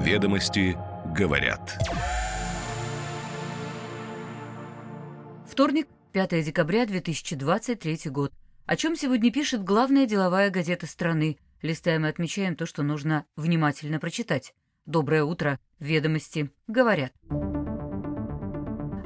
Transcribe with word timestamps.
Ведомости 0.00 0.78
говорят. 1.14 1.78
Вторник, 5.46 5.88
5 6.12 6.42
декабря 6.42 6.86
2023 6.86 8.10
год. 8.10 8.32
О 8.64 8.76
чем 8.76 8.96
сегодня 8.96 9.30
пишет 9.30 9.62
главная 9.62 10.06
деловая 10.06 10.48
газета 10.48 10.86
страны. 10.86 11.36
Листаем 11.60 12.06
и 12.06 12.08
отмечаем 12.08 12.56
то, 12.56 12.64
что 12.64 12.82
нужно 12.82 13.26
внимательно 13.36 14.00
прочитать. 14.00 14.54
Доброе 14.86 15.22
утро. 15.22 15.58
Ведомости 15.80 16.50
говорят. 16.66 17.12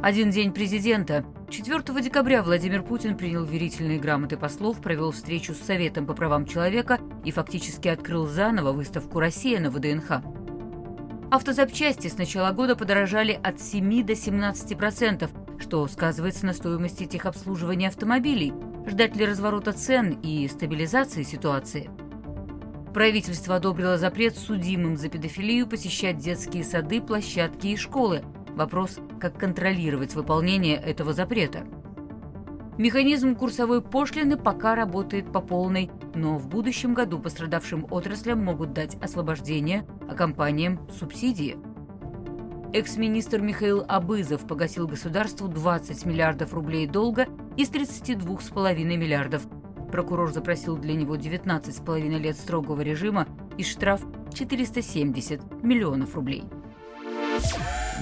Один 0.00 0.30
день 0.30 0.52
президента. 0.52 1.26
4 1.50 2.02
декабря 2.02 2.44
Владимир 2.44 2.84
Путин 2.84 3.16
принял 3.16 3.44
верительные 3.44 3.98
грамоты 3.98 4.36
послов, 4.36 4.80
провел 4.80 5.10
встречу 5.10 5.54
с 5.54 5.58
Советом 5.58 6.06
по 6.06 6.14
правам 6.14 6.46
человека 6.46 7.00
и 7.24 7.32
фактически 7.32 7.88
открыл 7.88 8.26
заново 8.26 8.70
выставку 8.70 9.18
«Россия» 9.18 9.58
на 9.58 9.70
ВДНХ. 9.70 10.33
Автозапчасти 11.30 12.08
с 12.08 12.16
начала 12.16 12.52
года 12.52 12.76
подорожали 12.76 13.38
от 13.42 13.60
7 13.60 14.04
до 14.04 14.14
17 14.14 14.76
процентов, 14.76 15.30
что 15.58 15.86
сказывается 15.88 16.46
на 16.46 16.52
стоимости 16.52 17.06
техобслуживания 17.06 17.88
автомобилей. 17.88 18.52
Ждать 18.86 19.16
ли 19.16 19.26
разворота 19.26 19.72
цен 19.72 20.18
и 20.22 20.46
стабилизации 20.48 21.22
ситуации? 21.22 21.90
Правительство 22.92 23.56
одобрило 23.56 23.98
запрет 23.98 24.36
судимым 24.36 24.96
за 24.96 25.08
педофилию 25.08 25.66
посещать 25.66 26.18
детские 26.18 26.64
сады, 26.64 27.00
площадки 27.00 27.68
и 27.68 27.76
школы– 27.76 28.22
Вопрос, 28.54 28.98
как 29.20 29.36
контролировать 29.36 30.14
выполнение 30.14 30.76
этого 30.76 31.12
запрета. 31.12 31.66
Механизм 32.78 33.34
курсовой 33.34 33.82
пошлины 33.82 34.36
пока 34.36 34.76
работает 34.76 35.32
по 35.32 35.40
полной, 35.40 35.90
но 36.14 36.38
в 36.38 36.48
будущем 36.48 36.94
году 36.94 37.18
пострадавшим 37.18 37.86
отраслям 37.90 38.44
могут 38.44 38.72
дать 38.72 38.96
освобождение, 39.02 39.86
а 40.08 40.14
компаниям– 40.14 40.88
субсидии. 40.90 41.56
Экс-министр 42.72 43.40
Михаил 43.40 43.84
Абызов 43.86 44.46
погасил 44.46 44.88
государству 44.88 45.46
20 45.46 46.04
миллиардов 46.06 46.52
рублей 46.54 46.86
долга 46.86 47.28
из 47.56 47.70
32,5 47.70 48.74
миллиардов. 48.84 49.46
Прокурор 49.92 50.32
запросил 50.32 50.76
для 50.76 50.94
него 50.94 51.14
19,5 51.14 52.18
лет 52.18 52.36
строгого 52.36 52.80
режима 52.80 53.28
и 53.56 53.62
штраф 53.62 54.02
470 54.34 55.62
миллионов 55.62 56.16
рублей. 56.16 56.44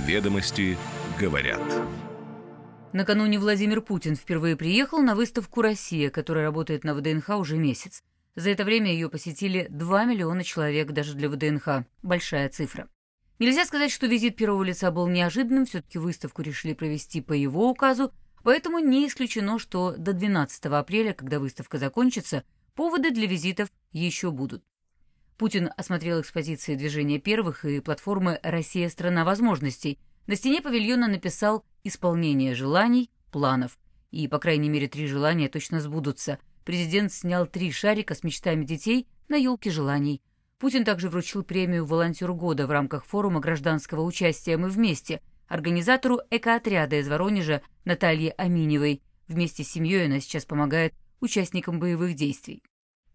Ведомости 0.06 0.78
говорят. 1.20 1.60
Накануне 2.92 3.38
Владимир 3.38 3.80
Путин 3.80 4.16
впервые 4.16 4.56
приехал 4.56 5.00
на 5.00 5.14
выставку 5.14 5.62
«Россия», 5.62 6.10
которая 6.10 6.44
работает 6.44 6.84
на 6.84 6.94
ВДНХ 6.94 7.30
уже 7.38 7.56
месяц. 7.56 8.02
За 8.34 8.50
это 8.50 8.64
время 8.64 8.90
ее 8.92 9.10
посетили 9.10 9.66
2 9.68 10.04
миллиона 10.04 10.42
человек 10.42 10.92
даже 10.92 11.14
для 11.14 11.28
ВДНХ. 11.28 11.84
Большая 12.02 12.48
цифра. 12.48 12.88
Нельзя 13.38 13.64
сказать, 13.66 13.90
что 13.90 14.06
визит 14.06 14.36
первого 14.36 14.62
лица 14.62 14.90
был 14.90 15.08
неожиданным, 15.08 15.66
все-таки 15.66 15.98
выставку 15.98 16.42
решили 16.42 16.72
провести 16.72 17.20
по 17.20 17.32
его 17.32 17.68
указу, 17.68 18.12
поэтому 18.42 18.78
не 18.78 19.06
исключено, 19.06 19.58
что 19.58 19.94
до 19.96 20.12
12 20.12 20.64
апреля, 20.66 21.12
когда 21.12 21.40
выставка 21.40 21.78
закончится, 21.78 22.44
поводы 22.74 23.10
для 23.10 23.26
визитов 23.26 23.70
еще 23.90 24.30
будут. 24.30 24.64
Путин 25.36 25.70
осмотрел 25.76 26.20
экспозиции 26.20 26.76
движения 26.76 27.18
первых 27.18 27.64
и 27.64 27.80
платформы 27.80 28.38
«Россия– 28.42 28.88
страна 28.90 29.24
возможностей». 29.24 29.98
На 30.26 30.36
стене 30.36 30.62
павильона 30.62 31.08
написал 31.08 31.64
«Исполнение 31.82 32.54
желаний, 32.54 33.10
планов». 33.32 33.76
И, 34.12 34.28
по 34.28 34.38
крайней 34.38 34.68
мере, 34.68 34.86
три 34.86 35.06
желания 35.06 35.48
точно 35.48 35.80
сбудутся. 35.80 36.38
Президент 36.64 37.12
снял 37.12 37.46
три 37.46 37.72
шарика 37.72 38.14
с 38.14 38.22
мечтами 38.22 38.64
детей 38.64 39.06
на 39.28 39.36
елке 39.36 39.70
желаний. 39.70 40.22
Путин 40.58 40.84
также 40.84 41.08
вручил 41.08 41.42
премию 41.42 41.84
«Волонтер 41.84 42.32
года» 42.32 42.66
в 42.66 42.70
рамках 42.70 43.04
форума 43.04 43.40
гражданского 43.40 44.02
участия 44.02 44.56
«Мы 44.56 44.68
вместе» 44.68 45.20
организатору 45.48 46.20
экоотряда 46.30 47.00
из 47.00 47.08
Воронежа 47.08 47.62
Наталье 47.84 48.30
Аминевой. 48.32 49.02
Вместе 49.26 49.64
с 49.64 49.70
семьей 49.70 50.06
она 50.06 50.20
сейчас 50.20 50.44
помогает 50.44 50.94
участникам 51.20 51.80
боевых 51.80 52.14
действий. 52.14 52.62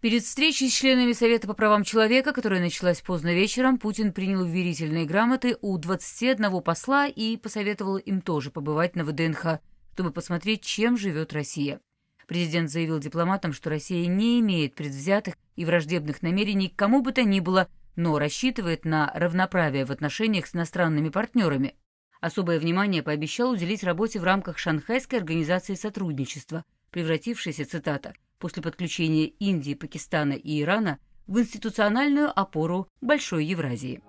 Перед 0.02 0.24
встречей 0.24 0.70
с 0.70 0.74
членами 0.74 1.14
Совета 1.14 1.48
по 1.48 1.54
правам 1.54 1.84
человека, 1.84 2.34
которая 2.34 2.60
началась 2.60 3.02
поздно 3.02 3.34
вечером, 3.34 3.80
Путин 3.80 4.14
принял 4.14 4.42
уверительные 4.42 5.06
грамоты 5.06 5.58
у 5.62 5.78
21 5.78 6.62
посла 6.62 7.08
и 7.08 7.38
посоветовал 7.38 7.98
им 7.98 8.22
тоже 8.22 8.52
побывать 8.52 8.96
на 8.96 9.04
ВДНХ, 9.06 9.60
чтобы 9.94 10.12
посмотреть, 10.12 10.64
чем 10.64 10.98
живет 10.98 11.34
Россия. 11.34 11.80
Президент 12.28 12.70
заявил 12.70 13.00
дипломатам, 13.00 13.54
что 13.54 13.70
Россия 13.70 14.06
не 14.08 14.42
имеет 14.42 14.76
предвзятых 14.76 15.36
и 15.56 15.64
враждебных 15.64 16.22
намерений 16.22 16.68
к 16.68 16.76
кому 16.76 17.02
бы 17.02 17.14
то 17.14 17.24
ни 17.24 17.40
было, 17.40 17.70
но 17.96 18.20
рассчитывает 18.20 18.84
на 18.84 19.12
равноправие 19.16 19.86
в 19.86 19.92
отношениях 19.92 20.46
с 20.46 20.54
иностранными 20.54 21.10
партнерами. 21.10 21.76
Особое 22.20 22.60
внимание 22.60 23.02
пообещал 23.02 23.52
уделить 23.52 23.84
работе 23.84 24.20
в 24.20 24.24
рамках 24.24 24.58
Шанхайской 24.58 25.20
организации 25.20 25.76
сотрудничества, 25.76 26.66
превратившейся, 26.92 27.66
цитата, 27.66 28.14
после 28.40 28.62
подключения 28.62 29.28
Индии, 29.28 29.74
Пакистана 29.74 30.34
и 30.34 30.62
Ирана 30.62 31.00
в 31.28 31.40
институциональную 31.40 32.38
опору 32.38 32.88
Большой 33.02 33.46
Евразии. 33.46 34.02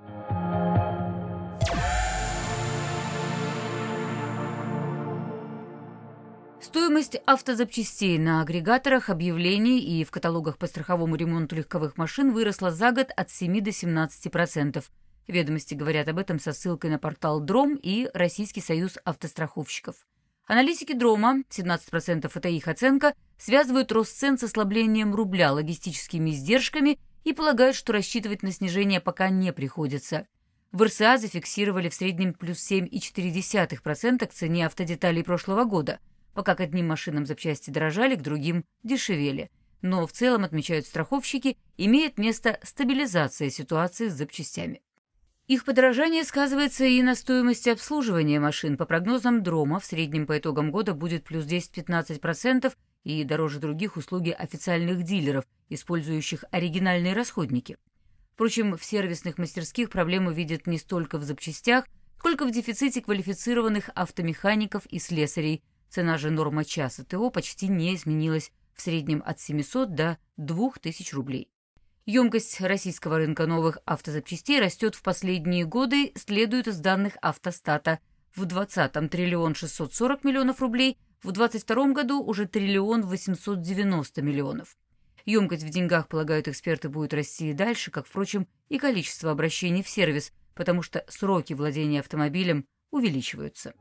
Стоимость 6.69 7.17
автозапчастей 7.25 8.19
на 8.19 8.43
агрегаторах 8.43 9.09
объявлений 9.09 9.81
и 9.81 10.05
в 10.05 10.11
каталогах 10.11 10.59
по 10.59 10.67
страховому 10.67 11.17
ремонту 11.17 11.56
легковых 11.56 11.97
машин 11.97 12.31
выросла 12.31 12.71
за 12.71 12.93
год 12.93 13.09
от 13.17 13.31
7 13.31 13.62
до 13.62 13.71
17%. 13.71 14.84
Ведомости 15.28 15.73
говорят 15.73 16.09
об 16.09 16.19
этом 16.19 16.39
со 16.39 16.53
ссылкой 16.53 16.91
на 16.91 16.99
портал 16.99 17.41
Дром 17.41 17.75
и 17.77 18.11
Российский 18.12 18.61
союз 18.61 18.99
автостраховщиков. 19.07 19.97
Аналитики 20.47 20.93
Дрома, 20.93 21.43
17% 21.49 22.31
это 22.34 22.49
их 22.51 22.69
оценка, 22.69 23.15
связывают 23.39 23.91
рост 23.91 24.19
цен 24.19 24.37
с 24.37 24.43
ослаблением 24.43 25.15
рубля, 25.15 25.55
логистическими 25.55 26.33
издержками 26.33 26.99
и 27.25 27.33
полагают, 27.33 27.77
что 27.77 27.95
рассчитывать 27.95 28.43
на 28.43 28.53
снижение 28.53 29.01
пока 29.01 29.31
не 29.31 29.55
приходится. 29.55 30.27
В 30.73 30.83
РСА 30.83 31.17
зафиксировали 31.17 31.89
в 31.89 31.95
среднем 31.95 32.34
плюс 32.34 32.59
7,4% 32.71 34.27
к 34.27 34.33
цене 34.34 34.67
автодеталей 34.67 35.25
прошлого 35.25 35.65
года, 35.65 35.99
пока 36.38 36.54
к 36.54 36.60
одним 36.60 36.87
машинам 36.87 37.26
запчасти 37.26 37.71
дорожали, 37.71 38.15
к 38.15 38.22
другим 38.22 38.65
дешевели. 38.84 39.50
Но 39.82 40.06
в 40.06 40.12
целом, 40.12 40.44
отмечают 40.44 40.87
страховщики, 40.87 41.56
имеет 41.76 42.16
место 42.16 42.60
стабилизация 42.62 43.50
ситуации 43.50 44.06
с 44.06 44.12
запчастями. 44.12 44.81
Их 45.48 45.65
подорожание 45.65 46.22
сказывается 46.22 46.84
и 46.84 47.03
на 47.03 47.16
стоимости 47.16 47.71
обслуживания 47.71 48.38
машин. 48.38 48.77
По 48.77 48.87
прогнозам 48.87 49.43
Дрома 49.43 49.81
в 49.81 49.84
среднем 49.84 50.28
по 50.28 50.38
итогам 50.38 50.71
года 50.71 50.94
будет 50.94 51.25
плюс 51.25 51.44
10-15% 51.44 52.72
и 53.03 53.25
дороже 53.25 53.59
других 53.59 53.97
услуги 53.97 54.31
официальных 54.31 55.03
дилеров, 55.03 55.44
использующих 55.71 56.44
оригинальные 56.53 57.15
расходники. 57.15 57.78
Впрочем, 58.34 58.77
в 58.77 58.84
сервисных 58.84 59.38
мастерских 59.38 59.91
проблему 59.91 60.31
видят 60.31 60.69
не 60.69 60.78
столько 60.78 61.19
в 61.19 61.25
запчастях, 61.25 61.84
сколько 62.16 62.44
в 62.47 62.53
дефиците 62.53 63.03
квалифицированных 63.03 63.91
автомехаников 63.97 64.87
и 64.87 65.00
слесарей. 65.00 65.65
Цена 65.88 66.19
же 66.19 66.31
норма 66.31 66.65
часа 66.65 67.04
ТО 67.04 67.31
почти 67.31 67.69
не 67.69 67.94
изменилась, 67.94 68.53
в 68.75 68.82
среднем 68.82 69.22
от 69.26 69.41
700 69.41 69.94
до 69.94 70.19
2000 70.37 71.15
рублей. 71.15 71.50
Емкость 72.06 72.60
российского 72.60 73.19
рынка 73.19 73.47
новых 73.47 73.78
автозапчастей 73.84 74.60
растет 74.60 74.94
в 74.94 75.03
последние 75.03 75.65
годы, 75.66 76.12
следует 76.15 76.69
из 76.69 76.78
данных 76.78 77.19
автостата. 77.21 77.98
В 78.34 78.44
2020 78.44 79.10
триллион 79.10 79.54
640 79.54 80.25
миллионов 80.25 80.60
рублей, 80.60 80.97
в 81.22 81.32
2022 81.32 81.93
году 81.93 82.22
уже 82.22 82.47
триллион 82.47 83.03
890 83.03 84.22
миллионов. 84.22 84.77
Емкость 85.27 85.65
в 85.65 85.69
деньгах, 85.69 86.09
полагают 86.09 86.48
эксперты, 86.48 86.88
будет 86.88 87.12
расти 87.12 87.50
и 87.50 87.53
дальше, 87.53 87.91
как, 87.91 88.06
впрочем, 88.06 88.47
и 88.69 88.78
количество 88.78 89.31
обращений 89.31 89.82
в 89.82 89.88
сервис, 89.88 90.33
потому 90.54 90.80
что 90.80 91.04
сроки 91.09 91.53
владения 91.53 92.01
автомобилем 92.01 92.65
увеличиваются. 92.91 93.74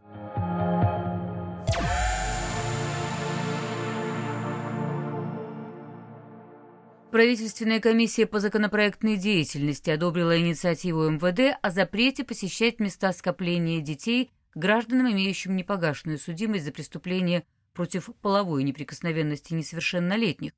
Правительственная 7.17 7.79
комиссия 7.79 8.27
по 8.27 8.39
законопроектной 8.39 9.17
деятельности 9.17 9.89
одобрила 9.89 10.39
инициативу 10.39 11.09
МВД 11.09 11.57
о 11.63 11.71
запрете 11.71 12.23
посещать 12.23 12.79
места 12.79 13.11
скопления 13.11 13.81
детей 13.81 14.29
гражданам, 14.53 15.11
имеющим 15.11 15.55
непогашенную 15.55 16.19
судимость 16.19 16.65
за 16.65 16.71
преступление 16.71 17.43
против 17.73 18.11
половой 18.21 18.61
неприкосновенности 18.61 19.55
несовершеннолетних. 19.55 20.51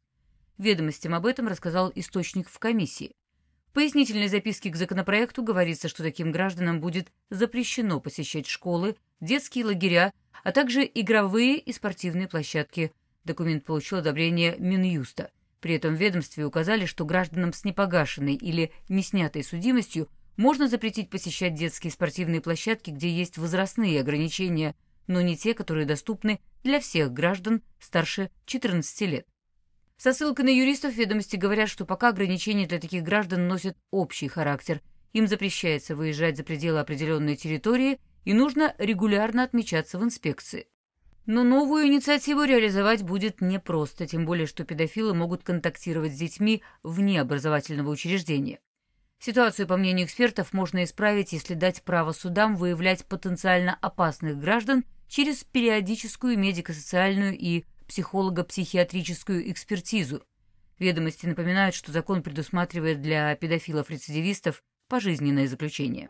Ведомостям 0.57 1.15
об 1.15 1.27
этом 1.27 1.47
рассказал 1.47 1.94
источник 1.95 2.50
в 2.50 2.59
комиссии. 2.59 3.15
В 3.69 3.71
пояснительной 3.71 4.27
записке 4.27 4.69
к 4.69 4.75
законопроекту 4.75 5.44
говорится, 5.44 5.88
что 5.88 6.03
таким 6.03 6.33
гражданам 6.33 6.81
будет 6.81 7.07
запрещено 7.29 8.01
посещать 8.01 8.47
школы, 8.47 8.97
детские 9.21 9.63
лагеря, 9.63 10.12
а 10.44 10.51
также 10.51 10.81
игровые 10.94 11.57
и 11.57 11.71
спортивные 11.71 12.27
площадки. 12.27 12.91
Документ 13.23 13.63
получил 13.63 14.00
одобрение 14.00 14.57
Минюста– 14.57 15.31
при 15.59 15.75
этом 15.75 15.95
ведомстве 15.95 16.45
указали, 16.45 16.85
что 16.85 17.06
гражданам 17.06 17.53
с 17.53 17.63
непогашенной 17.63 18.35
или 18.35 18.71
неснятой 18.88 19.44
судимостью 19.44 20.07
Можно 20.38 20.69
запретить 20.69 21.09
посещать 21.09 21.53
детские 21.53 21.91
спортивные 21.91 22.39
площадки, 22.39 22.91
где 22.91 23.09
есть 23.09 23.38
возрастные 23.38 24.00
ограничения, 24.00 24.73
но 25.06 25.19
не 25.21 25.35
те, 25.35 25.53
которые 25.53 25.85
доступны 25.85 26.39
для 26.63 26.79
всех 26.79 27.11
граждан 27.11 27.61
старше 27.79 28.29
14 28.45 29.01
лет. 29.01 29.27
Со 29.97 30.13
ссылкой 30.13 30.45
на 30.45 30.50
юристов 30.50 30.94
ведомости 30.94 31.35
говорят, 31.35 31.67
что 31.67 31.85
пока 31.85 32.07
ограничения 32.07 32.65
для 32.65 32.79
таких 32.79 33.03
граждан 33.03 33.50
носят 33.50 33.75
общий 33.91 34.29
характер. 34.29 34.81
Им 35.12 35.27
запрещается 35.27 35.94
выезжать 35.94 36.38
за 36.38 36.45
пределы 36.45 36.79
определенной 36.79 37.35
территории 37.35 38.00
и 38.23 38.33
нужно 38.33 38.73
регулярно 38.77 39.44
отмечаться 39.44 40.00
в 40.00 40.03
инспекции. 40.05 40.67
Но 41.25 41.44
новую 41.44 41.88
инициативу 41.88 42.44
реализовать 42.44 43.04
будет 43.04 43.42
непросто, 43.42 44.07
тем 44.07 44.25
более, 44.25 44.48
что 44.48 44.63
педофилы 44.63 45.13
могут 45.13 45.44
контактировать 45.44 46.13
с 46.13 46.18
детьми 46.18 46.63
вне 46.81 47.21
образовательного 47.21 47.89
учреждения. 47.89 48.60
Ситуацию, 49.19 49.68
по 49.68 49.75
мнению 49.75 50.06
экспертов, 50.06 50.54
можно 50.54 50.83
исправить, 50.83 51.33
если 51.33 51.54
дать 51.54 51.83
право 51.83 52.13
судам 52.13 52.56
выявлять 52.56 53.06
потенциально 53.06 53.77
опасных 53.81 54.39
граждан 54.39 54.86
через 55.10 55.44
периодическую 55.44 56.39
медико-социальную 56.39 57.38
и 57.38 57.65
психолого-психиатрическую 57.88 59.51
экспертизу. 59.51 60.24
Ведомости 60.77 61.25
напоминают, 61.25 61.75
что 61.75 61.92
закон 61.92 62.24
предусматривает 62.24 63.01
для 63.01 63.36
педофилов-рецидивистов 63.36 64.63
пожизненное 64.88 65.48
заключение. 65.48 66.10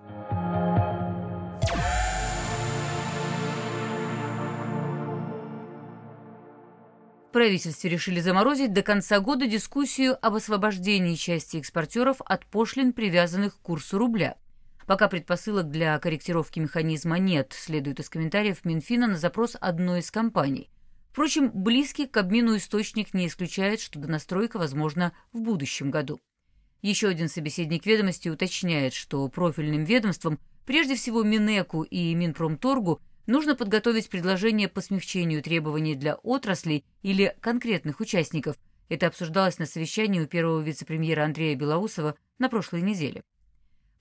Правительстве 7.32 7.90
решили 7.90 8.20
заморозить 8.20 8.74
до 8.74 8.82
конца 8.82 9.20
года 9.20 9.48
дискуссию 9.48 10.18
об 10.26 10.36
освобождении 10.36 11.16
части 11.16 11.58
экспортеров 11.58 12.22
от 12.26 12.46
пошлин, 12.46 12.94
привязанных 12.94 13.56
к 13.56 13.62
курсу 13.62 13.98
рубля. 13.98 14.38
Пока 14.88 15.08
предпосылок 15.08 15.70
для 15.70 16.00
корректировки 16.00 16.60
механизма 16.60 17.20
нет, 17.20 17.54
следует 17.56 18.00
из 18.00 18.10
комментариев 18.10 18.66
Минфина 18.66 19.08
на 19.08 19.18
запрос 19.18 19.56
одной 19.62 20.00
из 20.00 20.10
компаний. 20.10 20.70
Впрочем, 21.12 21.52
близкий 21.54 22.08
к 22.08 22.18
обмену 22.18 22.58
источник 22.58 23.14
не 23.14 23.28
исключает, 23.28 23.82
что 23.82 24.00
донастройка 24.00 24.58
возможна 24.58 25.14
в 25.32 25.42
будущем 25.42 25.92
году. 25.92 26.20
Еще 26.82 27.08
один 27.10 27.28
собеседник 27.28 27.86
ведомости 27.86 28.30
уточняет, 28.30 28.94
что 28.94 29.28
профильным 29.28 29.84
ведомствам, 29.84 30.40
прежде 30.66 30.96
всего 30.96 31.24
Минэку 31.24 31.84
и 31.84 32.16
Минпромторгу, 32.16 33.02
нужно 33.30 33.56
подготовить 33.56 34.10
предложение 34.10 34.68
по 34.68 34.82
смягчению 34.82 35.42
требований 35.42 35.96
для 35.96 36.16
отраслей 36.16 36.84
или 37.04 37.36
конкретных 37.40 38.00
участников. 38.00 38.58
Это 38.90 39.08
обсуждалось 39.08 39.60
на 39.60 39.66
совещании 39.66 40.20
у 40.20 40.26
первого 40.26 40.60
вице-премьера 40.62 41.24
Андрея 41.24 41.56
Белоусова 41.56 42.16
на 42.40 42.50
прошлой 42.50 42.82
неделе. 42.82 43.24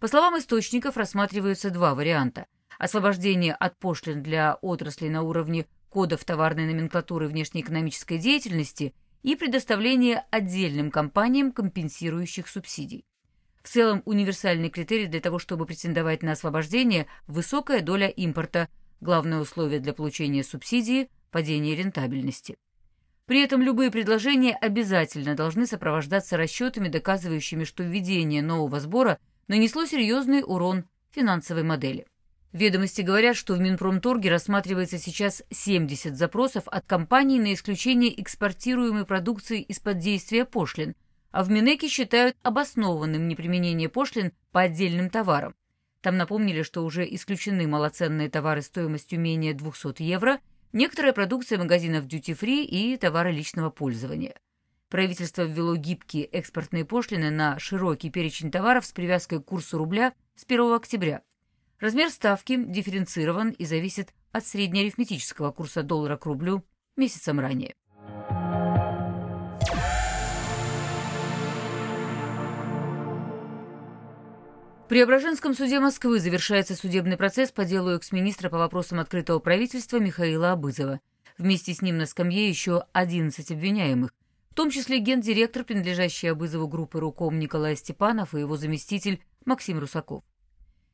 По 0.01 0.09
словам 0.09 0.39
источников, 0.39 0.97
рассматриваются 0.97 1.71
два 1.71 1.95
варианта. 1.95 2.47
Освобождение 2.79 3.55
от 3.55 3.79
пошлин 3.79 4.23
для 4.23 4.55
отраслей 4.63 5.11
на 5.11 5.23
уровне 5.23 5.67
кодов 5.91 6.25
товарной 6.25 6.67
номенклатуры 6.67 7.29
внешнеэкономической 7.29 8.19
деятельности 8.19 8.95
и 9.23 9.37
предоставление 9.37 10.25
отдельным 10.31 10.91
компаниям 10.91 11.53
компенсирующих 11.53 12.49
субсидий. 12.49 13.05
В 13.63 13.69
целом, 13.69 14.03
универсальный 14.07 14.71
критерий 14.71 15.07
для 15.07 15.21
того, 15.21 15.39
чтобы 15.39 15.67
претендовать 15.67 16.23
на 16.23 16.33
освобождение– 16.33 17.07
высокая 17.27 17.83
доля 17.83 18.09
импорта, 18.09 18.69
Главное 19.01 19.39
условие 19.41 19.81
для 19.81 19.93
получения 19.93 20.43
субсидии– 20.43 21.09
падение 21.31 21.77
рентабельности. 21.77 22.57
При 23.27 23.43
этом 23.43 23.61
любые 23.61 23.91
предложения 23.91 24.57
обязательно 24.57 25.35
должны 25.35 25.67
сопровождаться 25.67 26.37
расчетами, 26.37 26.89
доказывающими, 26.89 27.65
что 27.65 27.83
введение 27.83 28.43
нового 28.43 28.81
сбора 28.81 29.19
нанесло 29.47 29.85
серьезный 29.85 30.43
урон 30.45 30.85
финансовой 31.11 31.63
модели. 31.63 32.07
Ведомости 32.53 33.03
говорят, 33.03 33.37
что 33.37 33.55
в 33.55 33.61
Минпромторге 33.61 34.31
рассматривается 34.31 34.99
сейчас 34.99 35.43
70 35.51 36.17
запросов 36.17 36.65
от 36.67 36.87
компаний 36.87 37.39
на 37.39 37.53
исключение 37.53 38.21
экспортируемой 38.21 39.05
продукции 39.05 39.61
из-под 39.61 39.99
действия 39.99 40.47
пошлин, 40.47 40.95
а 41.31 41.45
в 41.45 41.51
Минэке 41.51 41.89
считают 41.89 42.37
обоснованным 42.43 43.29
неприменение 43.29 43.91
пошлин 43.91 44.33
по 44.51 44.63
отдельным 44.63 45.11
товарам. 45.11 45.55
Там 46.01 46.17
напомнили, 46.17 46.63
что 46.63 46.85
уже 46.85 47.07
исключены 47.13 47.67
малоценные 47.67 48.31
товары 48.31 48.63
стоимостью 48.63 49.19
менее 49.19 49.55
200 49.55 50.03
евро, 50.03 50.39
некоторая 50.73 51.13
продукция 51.13 51.59
магазинов 51.59 52.07
duty-free 52.07 52.65
и 52.65 52.97
товары 52.97 53.33
личного 53.33 53.71
пользования. 53.71 54.35
Правительство 54.89 55.43
ввело 55.43 55.77
гибкие 55.77 56.25
экспортные 56.25 56.85
пошлины 56.85 57.31
на 57.31 57.59
широкий 57.59 58.11
перечень 58.11 58.51
товаров 58.51 58.87
с 58.87 58.93
привязкой 58.93 59.43
к 59.43 59.45
курсу 59.45 59.77
рубля 59.77 60.15
с 60.35 60.45
1 60.45 60.73
октября. 60.73 61.23
Размер 61.79 62.11
ставки 62.11 62.57
дифференцирован 62.57 63.51
и 63.51 63.65
зависит 63.65 64.15
от 64.33 64.47
среднеарифметического 64.47 65.53
курса 65.53 65.83
доллара 65.83 66.17
к 66.17 66.27
рублю 66.27 66.65
месяцем 66.97 67.39
ранее. 67.39 67.75
Преображенском 74.89 75.55
суде 75.55 75.81
Москвы 75.81 76.19
завершается 76.19 76.75
судебный 76.75 77.19
процесс 77.19 77.53
по 77.53 77.67
делу 77.67 77.91
экс-министра 77.91 78.49
по 78.49 78.57
вопросам 78.57 79.01
открытого 79.01 79.39
правительства 79.39 79.99
Михаила 79.99 80.53
Абызова. 80.53 81.01
Вместе 81.37 81.75
с 81.75 81.83
ним 81.83 81.99
на 81.99 82.07
скамье 82.07 82.49
еще 82.49 82.85
11 82.95 83.51
обвиняемых, 83.51 84.15
в 84.51 84.55
том 84.55 84.71
числе 84.71 84.99
гендиректор, 85.01 85.63
принадлежащий 85.63 86.29
Абызову 86.29 86.69
группы 86.69 87.01
«Руком» 87.01 87.39
Николай 87.39 87.77
Степанов 87.77 88.35
и 88.35 88.41
его 88.41 88.57
заместитель 88.57 89.21
Максим 89.45 89.79
Русаков. 89.79 90.25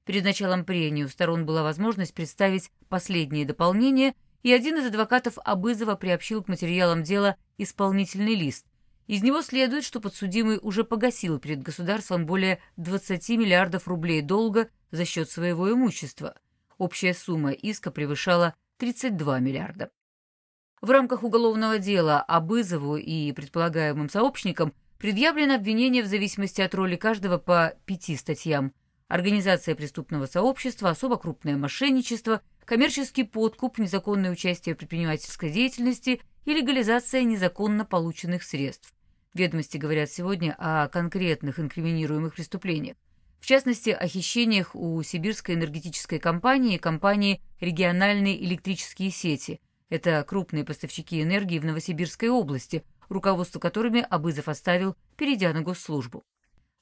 Перед 0.05 0.25
началом 0.25 0.65
прения 0.65 1.05
у 1.05 1.09
сторон 1.09 1.47
была 1.47 1.63
возможность 1.63 2.15
представить 2.15 2.73
последние 2.89 3.47
дополнения, 3.47 4.17
и 4.43 4.53
один 4.53 4.77
из 4.77 4.87
адвокатов 4.87 5.39
Абызова 5.45 5.95
приобщил 5.95 6.43
к 6.43 6.49
материалам 6.49 7.05
дела 7.05 7.37
исполнительный 7.59 8.35
лист, 8.35 8.67
из 9.07 9.23
него 9.23 9.43
следует, 9.43 9.85
что 9.85 10.01
подсудимый 10.01 10.59
уже 10.63 10.85
погасил 10.85 11.39
перед 11.39 11.63
государством 11.63 12.27
более 12.27 12.61
20 12.77 13.29
миллиардов 13.31 13.87
рублей 13.87 14.23
долга 14.23 14.69
за 14.91 15.05
счет 15.05 15.29
своего 15.29 15.71
имущества. 15.71 16.35
Общая 16.79 17.15
сумма 17.15 17.53
иска 17.53 17.91
превышала 17.91 18.55
32 18.79 19.41
миллиарда. 19.41 19.91
В 20.81 20.91
рамках 20.91 21.23
уголовного 21.23 21.79
дела 21.79 22.21
Абызову 22.21 22.97
и 22.97 23.33
предполагаемым 23.33 24.09
сообщникам 24.09 24.75
предъявлено 24.99 25.55
обвинение 25.55 26.03
в 26.03 26.07
зависимости 26.07 26.61
от 26.61 26.75
роли 26.75 26.97
каждого 26.97 27.39
по 27.39 27.75
пяти 27.87 28.17
статьям. 28.17 28.73
Организация 29.09 29.75
преступного 29.75 30.27
сообщества, 30.27 30.91
особо 30.91 31.17
крупное 31.17 31.57
мошенничество, 31.57 32.41
коммерческий 32.65 33.25
подкуп, 33.25 33.79
незаконное 33.79 34.31
участие 34.31 34.75
в 34.75 34.79
предпринимательской 34.79 35.51
деятельности 35.51 36.21
и 36.45 36.53
легализация 36.53 37.23
незаконно 37.23 37.85
полученных 37.85 38.43
средств. 38.43 38.95
Ведомости 39.33 39.79
говорят 39.79 40.11
сегодня 40.11 40.55
о 40.59 40.89
конкретных 40.89 41.59
инкриминируемых 41.59 42.35
преступлениях. 42.35 42.97
В 43.41 43.47
частности, 43.47 43.91
о 43.91 44.07
хищениях 44.07 44.75
у 44.75 45.03
сибирской 45.03 45.55
энергетической 45.55 46.19
компании 46.19 46.77
и 46.77 46.79
компании 46.79 47.43
«Региональные 47.61 48.43
электрические 48.43 49.11
сети». 49.11 49.61
Это 49.91 50.25
крупные 50.27 50.65
поставщики 50.65 51.21
энергии 51.21 51.59
в 51.59 51.65
Новосибирской 51.65 52.29
области, 52.29 52.85
руководство 53.09 53.59
которыми 53.59 54.07
Абызов 54.09 54.49
оставил, 54.49 54.97
перейдя 55.17 55.53
на 55.53 55.63
госслужбу. 55.63 56.25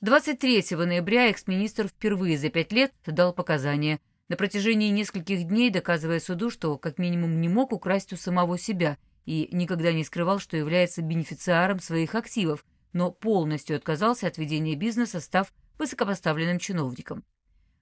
23 0.02 0.64
ноября 0.76 1.30
экс-министр 1.30 1.88
впервые 1.88 2.36
за 2.36 2.48
пять 2.48 2.72
лет 2.72 2.92
дал 3.06 3.32
показания, 3.32 3.98
на 4.28 4.36
протяжении 4.36 4.90
нескольких 4.90 5.44
дней 5.44 5.70
доказывая 5.70 6.20
суду, 6.20 6.50
что 6.50 6.78
как 6.78 6.98
минимум 6.98 7.40
не 7.40 7.48
мог 7.48 7.72
украсть 7.72 8.12
у 8.12 8.16
самого 8.16 8.58
себя– 8.58 8.98
и 9.24 9.48
никогда 9.52 9.92
не 9.92 10.04
скрывал, 10.04 10.38
что 10.38 10.56
является 10.56 11.02
бенефициаром 11.02 11.80
своих 11.80 12.14
активов, 12.14 12.64
но 12.92 13.10
полностью 13.10 13.76
отказался 13.76 14.26
от 14.26 14.38
ведения 14.38 14.74
бизнеса, 14.74 15.20
став 15.20 15.52
высокопоставленным 15.78 16.58
чиновником. 16.58 17.24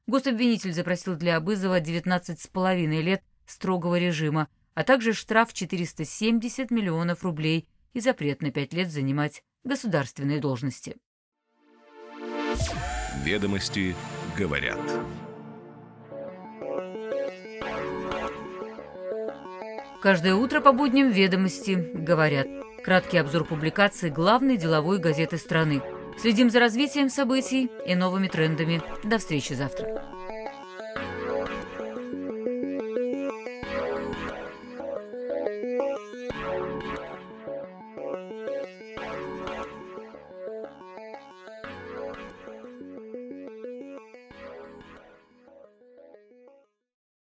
Гособвинитель 0.07 0.73
запросил 0.73 1.17
для 1.17 1.37
Абызова 1.37 1.81
19,5 1.81 3.01
лет 3.01 3.23
строгого 3.47 3.99
режима, 3.99 4.49
а 4.75 4.85
также 4.85 5.13
штраф 5.13 5.53
470 5.53 6.71
миллионов 6.71 7.23
рублей 7.25 7.69
и 7.93 8.01
запрет 8.01 8.43
на 8.43 8.51
5 8.51 8.73
лет 8.73 8.91
занимать 8.91 9.43
государственные 9.65 10.41
должности. 10.41 10.97
Ведомости 13.25 13.95
говорят. 14.37 14.81
Каждое 20.00 20.35
утро 20.35 20.61
по 20.61 20.73
будням 20.73 21.11
ведомости 21.11 21.90
говорят. 21.92 22.47
Краткий 22.83 23.19
обзор 23.19 23.45
публикаций 23.45 24.09
главной 24.09 24.57
деловой 24.57 24.99
газеты 24.99 25.37
страны. 25.37 25.83
Следим 26.19 26.49
за 26.49 26.61
развитием 26.61 27.11
событий 27.11 27.71
и 27.87 27.95
новыми 27.95 28.28
трендами. 28.28 28.80
До 29.04 29.19
встречи 29.19 29.52
завтра. 29.52 30.02